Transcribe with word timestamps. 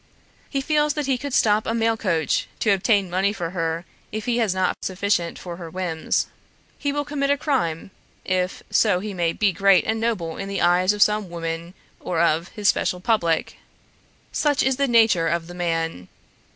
He 0.49 0.61
feels 0.61 0.95
that 0.95 1.05
he 1.05 1.15
could 1.19 1.31
stop 1.31 1.67
a 1.67 1.75
mail 1.75 1.95
coach 1.95 2.47
to 2.61 2.71
obtain 2.71 3.07
money 3.07 3.31
for 3.31 3.51
her 3.51 3.85
if 4.11 4.25
he 4.25 4.39
has 4.39 4.51
not 4.51 4.73
sufficient 4.81 5.37
for 5.37 5.57
her 5.57 5.69
whims. 5.69 6.25
He 6.79 6.91
will 6.91 7.05
commit 7.05 7.29
a 7.29 7.37
crime 7.37 7.91
if 8.25 8.63
so 8.71 8.99
he 8.99 9.13
may 9.13 9.31
be 9.31 9.51
great 9.53 9.85
and 9.85 9.99
noble 9.99 10.37
in 10.37 10.49
the 10.49 10.59
eyes 10.63 10.91
of 10.91 11.03
some 11.03 11.29
woman 11.29 11.75
or 11.99 12.19
of 12.19 12.47
his 12.47 12.67
special 12.67 12.99
public; 12.99 13.57
such 14.31 14.63
is 14.63 14.77
the 14.77 14.87
nature 14.87 15.27
of 15.27 15.45
the 15.45 15.53
man. 15.53 16.07